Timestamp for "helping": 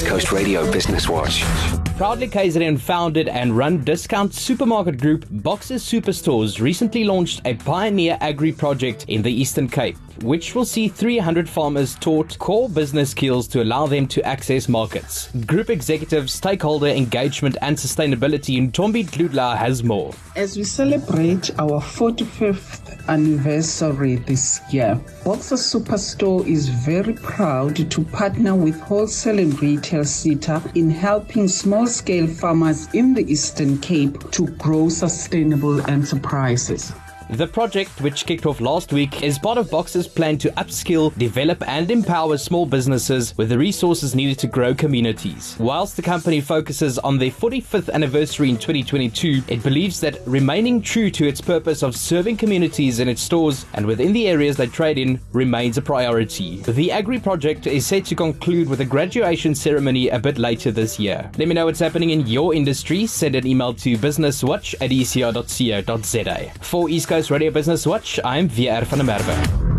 30.88-31.46